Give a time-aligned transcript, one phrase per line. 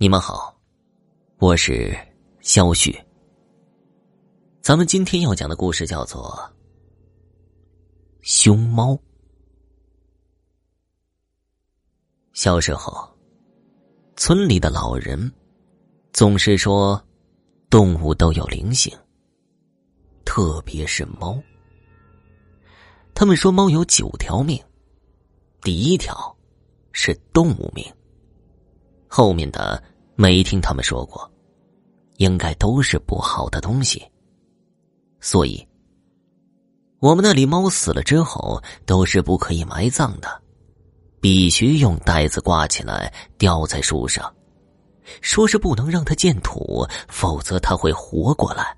[0.00, 0.56] 你们好，
[1.38, 1.92] 我是
[2.40, 2.96] 肖旭。
[4.62, 6.38] 咱们今天要讲的故事叫做
[8.20, 8.92] 《凶猫》。
[12.32, 13.12] 小时候，
[14.14, 15.32] 村里的老人
[16.12, 17.04] 总是说，
[17.68, 18.96] 动物都有灵性，
[20.24, 21.36] 特别是猫。
[23.14, 24.62] 他们说，猫有九条命，
[25.60, 26.36] 第一条
[26.92, 27.84] 是动物命。
[29.08, 29.82] 后面的
[30.14, 31.28] 没听他们说过，
[32.18, 34.06] 应该都是不好的东西。
[35.20, 35.66] 所以，
[37.00, 40.42] 我们那里猫死了之后都是不可以埋葬的，
[41.20, 44.32] 必须用袋子挂起来吊在树上，
[45.22, 48.76] 说是不能让它见土，否则它会活过来。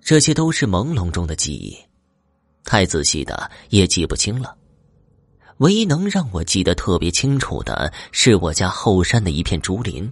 [0.00, 1.76] 这些都是朦胧中的记忆，
[2.64, 4.57] 太仔细的也记不清了。
[5.58, 10.10] 唯一能让我记得特别清楚的是我家后山的一片竹林。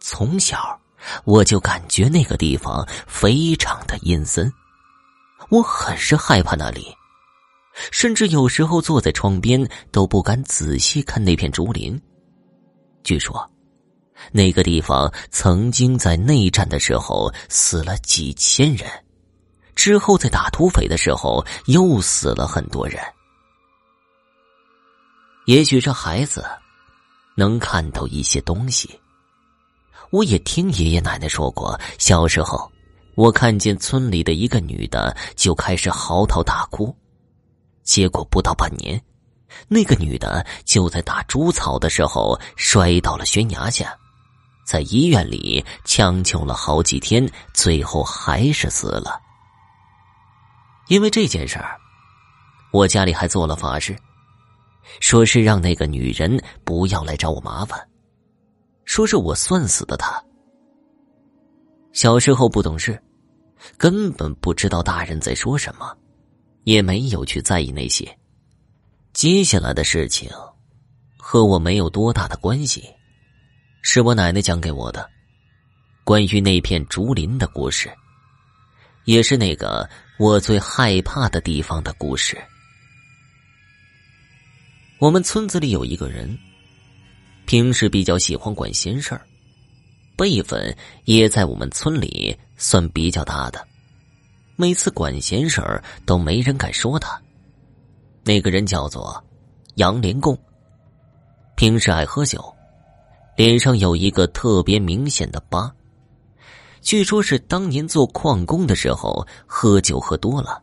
[0.00, 0.78] 从小
[1.24, 4.52] 我就感觉那个地方非常的阴森，
[5.48, 6.86] 我很是害怕那里，
[7.90, 12.00] 甚至有时候坐在窗边都不敢仔细看那片竹林。
[13.04, 13.48] 据说，
[14.30, 18.88] 那个地方曾经在内战的时候死了几千人，
[19.74, 23.00] 之后在打土匪的时候又死了很多人。
[25.46, 26.44] 也许这孩子
[27.34, 28.98] 能看到一些东西。
[30.10, 32.70] 我也听爷爷奶奶说过，小时候
[33.14, 36.94] 我看见村里的一个女的就开始嚎啕大哭，
[37.82, 39.02] 结果不到半年，
[39.68, 43.96] 那个女的就在打猪草的时候摔到了悬崖下，
[44.66, 49.18] 在医院里抢救了好几天，最后还是死了。
[50.88, 51.80] 因为这件事儿，
[52.70, 53.96] 我家里还做了法事。
[55.00, 57.80] 说是让那个女人不要来找我麻烦，
[58.84, 60.22] 说是我算死的她。
[61.92, 63.00] 小时候不懂事，
[63.76, 65.96] 根本不知道大人在说什么，
[66.64, 68.18] 也没有去在意那些。
[69.12, 70.30] 接下来的事情
[71.18, 72.84] 和我没有多大的关系，
[73.82, 75.08] 是我奶奶讲给我的，
[76.02, 77.90] 关于那片竹林的故事，
[79.04, 79.88] 也是那个
[80.18, 82.36] 我最害怕的地方的故事。
[85.02, 86.38] 我们村子里有一个人，
[87.44, 89.22] 平时比较喜欢管闲事儿，
[90.16, 90.72] 辈分
[91.06, 93.66] 也在我们村里算比较大的。
[94.54, 97.20] 每次管闲事儿都没人敢说他。
[98.22, 99.20] 那个人叫做
[99.74, 100.38] 杨连贡，
[101.56, 102.40] 平时爱喝酒，
[103.34, 105.68] 脸上有一个特别明显的疤，
[106.80, 110.62] 据说是当年做矿工的时候喝酒喝多了，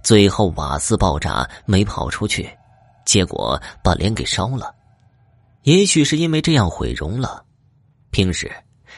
[0.00, 2.48] 最后瓦斯爆炸没跑出去。
[3.04, 4.74] 结果把脸给烧了，
[5.62, 7.44] 也许是因为这样毁容了。
[8.10, 8.50] 平时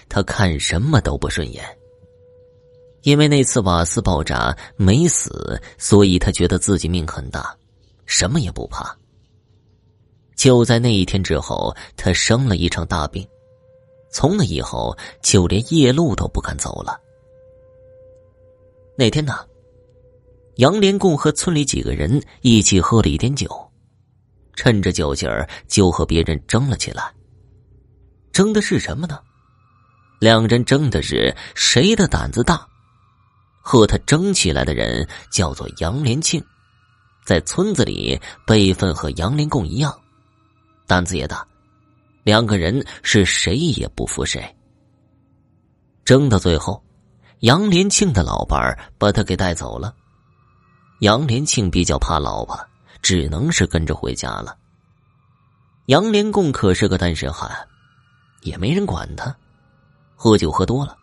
[0.09, 1.65] 他看什么都不顺眼。
[3.03, 7.53] 因为那次瓦斯爆炸没死，所以他觉得自己命很大，
[8.07, 8.97] 什么也不怕。
[10.37, 13.27] 就在那一天之后，他生了一场大病，
[14.13, 16.97] 从那以后就连夜路都不敢走了。
[18.97, 19.35] 那天呢，
[20.57, 23.49] 杨连贡和村里几个人一起喝了一点酒。
[24.55, 27.13] 趁着酒劲儿，就和别人争了起来。
[28.33, 29.19] 争的是什么呢？
[30.21, 32.67] 两人争的是谁的胆子大。
[33.65, 36.45] 和他争起来的人叫做杨连庆，
[37.25, 39.97] 在村子里辈分和杨连共一样，
[40.87, 41.47] 胆子也大。
[42.25, 44.45] 两个人是谁也不服谁。
[46.05, 46.83] 争到最后，
[47.41, 49.95] 杨连庆的老伴把他给带走了。
[51.01, 52.59] 杨连庆比较怕老婆。
[53.03, 54.57] 只能是跟着回家了。
[55.87, 57.51] 杨连贡可是个单身汉，
[58.43, 59.37] 也没人管他。
[60.15, 60.97] 喝酒喝多了，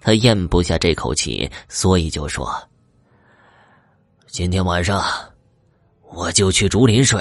[0.00, 2.48] 他咽不下这口气，所以就说
[4.30, 5.02] ：“今天晚上
[6.12, 7.20] 我就去竹林睡。”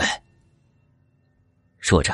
[1.82, 2.14] 说着，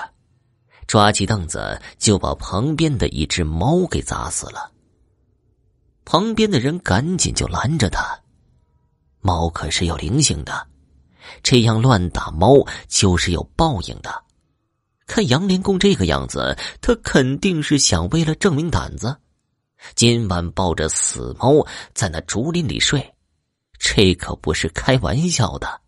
[0.88, 4.71] 抓起凳子就把旁边的一只猫给砸死了。
[6.06, 8.18] 旁边的人赶紧就拦着他
[9.19, 10.65] ：“猫可是有灵性的。”
[11.44, 14.24] 这样乱打猫就是有报应的。
[15.06, 19.15] 看杨连贡这个样子，他肯定是想为了证明胆子，
[19.95, 23.13] 今晚抱着死猫在那竹林里睡，
[23.79, 25.81] 这可不是开玩笑的。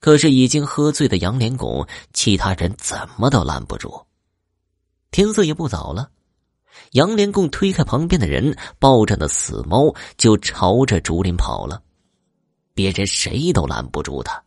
[0.00, 4.06] 可是已经喝醉的杨连贡，其他人怎么都拦不住。
[5.10, 6.10] 天色也不早了，
[6.92, 11.82] 杨连贡推开旁边的人，抱着那死猫就朝着竹林跑了。
[12.80, 14.42] 别人谁都拦不住他。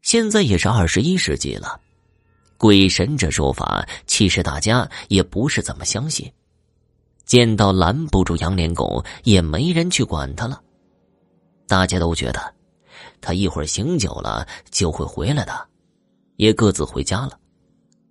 [0.00, 1.78] 现在也是二十一世纪了，
[2.56, 6.32] 鬼神这说法，其实大家也不是怎么相信。
[7.26, 10.58] 见到拦不住杨连拱，也没人去管他了。
[11.68, 12.54] 大家都觉得，
[13.20, 15.68] 他一会儿醒酒了就会回来的，
[16.36, 17.38] 也各自回家了。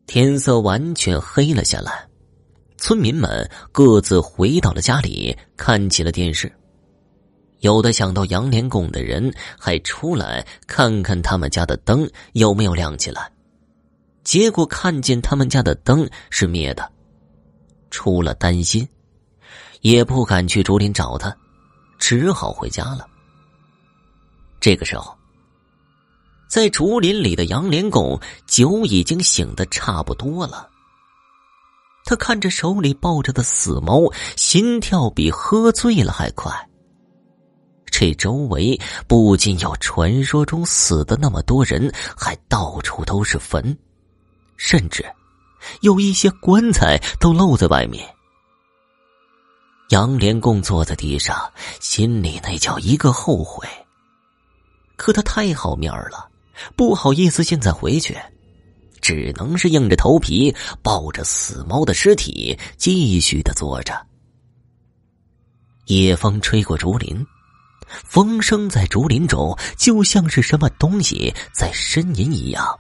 [0.06, 2.08] 天色完全黑了下来，
[2.78, 6.56] 村民们各自回到了家里，看起了电视。
[7.64, 13.32] 有的想到杨连拱的人，还出来看看他们家的灯有没有亮起来。
[14.26, 16.92] 结果看见他们家的灯是灭的，
[17.90, 18.86] 出了担心，
[19.80, 21.34] 也不敢去竹林找他，
[21.98, 23.08] 只好回家了。
[24.60, 25.18] 这个时候，
[26.50, 30.70] 在竹林里的杨连拱酒已经醒的差不多了。
[32.04, 36.52] 他看着手里抱着的死猫，心跳比喝醉了还快。
[37.96, 43.78] 这周围不仅有传说中死的那么多人，还到处都是坟。
[44.58, 45.06] 甚至，
[45.82, 48.04] 有一些棺材都露在外面。
[49.90, 51.40] 杨连共坐在地上，
[51.80, 53.68] 心里那叫一个后悔。
[54.96, 56.28] 可他太好面了，
[56.76, 58.18] 不好意思现在回去，
[59.02, 63.94] 只能是硬着头皮抱着死猫的尸体继续的坐着。
[65.86, 67.24] 夜风吹过竹林，
[68.04, 72.80] 风声在竹林中就像是什么东西在呻吟一样。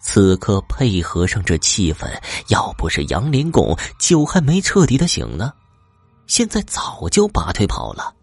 [0.00, 2.10] 此刻配合上这气氛，
[2.48, 5.52] 要不是杨连拱酒还没彻底的醒呢，
[6.26, 8.14] 现在早就拔腿跑了。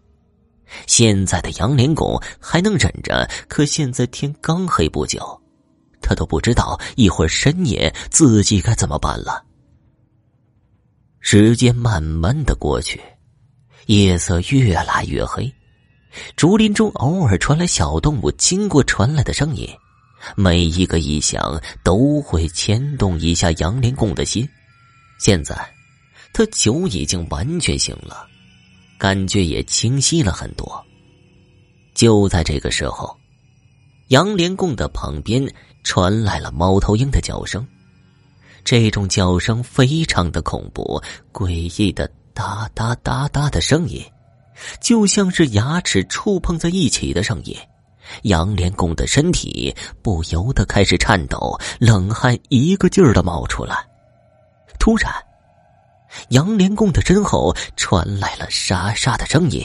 [0.86, 5.40] 现在的杨连拱还能忍着，可现在天刚黑不久，
[6.02, 9.44] 他都不知道一会儿深夜自己该怎么办了。
[11.20, 13.00] 时间慢慢的过去，
[13.86, 15.50] 夜色越来越黑，
[16.36, 19.68] 竹林中偶尔传来小动物经过传来的声音。
[20.34, 24.46] 每一个异响都会牵动一下杨连贡的心。
[25.20, 25.54] 现在，
[26.32, 28.26] 他酒已经完全醒了，
[28.98, 30.84] 感觉也清晰了很多。
[31.94, 33.16] 就在这个时候，
[34.08, 35.48] 杨连贡的旁边
[35.84, 37.66] 传来了猫头鹰的叫声。
[38.64, 41.00] 这种叫声非常的恐怖，
[41.32, 41.50] 诡
[41.80, 44.04] 异的哒哒哒哒的声音，
[44.80, 47.56] 就像是牙齿触碰在一起的声音。
[48.22, 53.76] 杨连贡的身体不由得开始颤抖，冷汗一个劲儿的冒出来。
[54.78, 55.12] 突然，
[56.30, 59.62] 杨连贡的身后传来了沙沙的声音，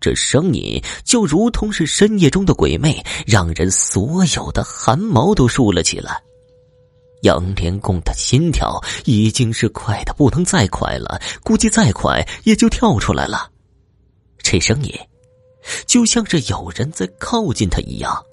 [0.00, 6.22] 这声音就如同是深夜中的鬼魅，让人所有的汗毛都竖了起来。
[7.22, 13.50] 杨连贡的心跳已经是快的不能再快了，估计再快也就跳出来了。
[14.50, 14.90] 这声音。
[15.86, 18.24] 就像是有人在靠近他一样，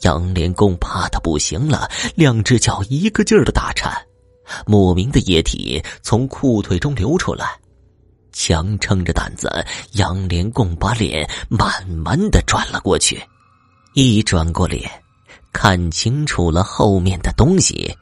[0.00, 3.94] 杨连公怕的不行了，两只脚一个劲儿的打颤，
[4.66, 7.46] 莫名的液体从裤腿中流出来，
[8.32, 9.48] 强撑着胆子，
[9.92, 13.22] 杨连共把脸慢慢的转了过去，
[13.94, 14.90] 一转过脸，
[15.52, 17.96] 看清楚了后面的东西，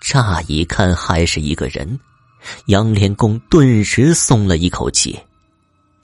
[0.00, 2.00] 乍一看还是一个人，
[2.68, 5.18] 杨连共顿时松了一口气。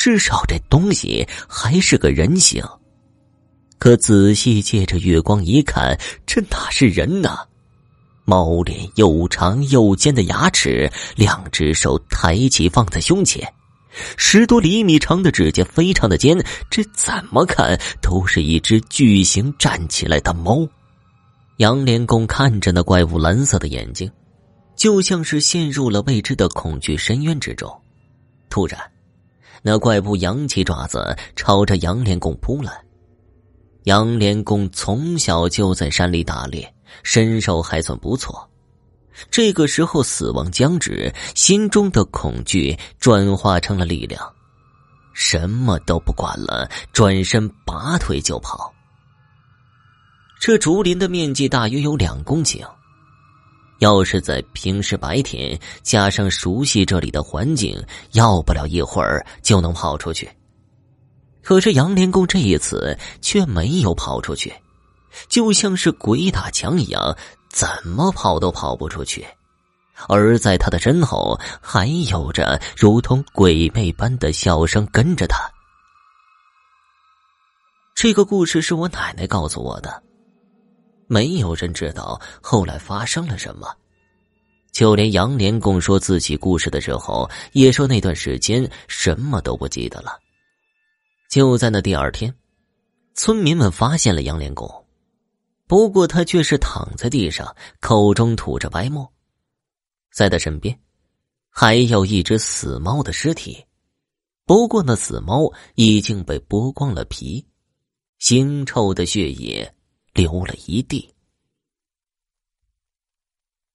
[0.01, 2.65] 至少这东西还是个人形，
[3.79, 7.37] 可仔细借着月光一看，这哪是人呢？
[8.25, 13.47] 猫脸又长又尖的牙齿，两只手抬起放在胸前，
[14.17, 20.67] 十多厘米长的指甲非常的尖，这怎么看都是一只巨型站起来的猫。
[21.59, 24.11] 杨连公看着那怪物蓝色的眼睛，
[24.75, 27.71] 就像是陷入了未知的恐惧深渊之中。
[28.49, 28.81] 突然。
[29.63, 32.73] 那怪物扬起爪子，朝着杨连公扑来。
[33.85, 38.49] 杨连公从小就在山里打猎，身手还算不错。
[39.31, 44.21] 这个时候死亡将至，心中的恐惧转化成了力量，
[45.13, 48.73] 什么都不管了，转身拔腿就跑。
[50.41, 52.67] 这竹林的面积大约有两公顷。
[53.81, 57.83] 要是在平时白天，加上熟悉这里的环境，
[58.13, 60.31] 要不了一会儿就能跑出去。
[61.43, 64.55] 可是杨连公这一次却没有跑出去，
[65.29, 67.17] 就像是鬼打墙一样，
[67.49, 69.27] 怎么跑都跑不出去。
[70.09, 75.39] 而在他的身后，还有着如同鬼魅般的笑声跟着他。
[77.95, 80.03] 这个故事是我奶奶告诉我的。
[81.11, 83.77] 没有人知道后来发生了什么。
[84.71, 90.21] 就连杨连共说自己故事的时候也说那段时间什么都不记得了。
[91.29, 92.33] 就在那第二天
[93.15, 94.73] 村民们发现了杨连共
[95.67, 99.13] 不过他却是躺在地上口中吐着白沫。
[100.13, 100.79] 在他身边
[101.51, 103.67] 还有一只死猫的尸体。
[104.47, 107.45] 不过那死猫已经被剥光了皮
[108.21, 109.75] 腥臭的血液
[110.13, 111.15] 流了一地。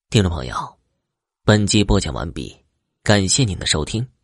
[0.09, 0.55] 听众朋友
[1.43, 2.55] 本集播讲完毕
[3.03, 4.14] 感谢您的收听。